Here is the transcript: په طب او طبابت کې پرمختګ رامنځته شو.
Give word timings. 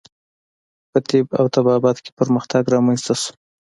په 0.91 0.99
طب 1.09 1.25
او 1.39 1.45
طبابت 1.55 1.97
کې 2.03 2.11
پرمختګ 2.19 2.63
رامنځته 2.75 3.13
شو. 3.21 3.31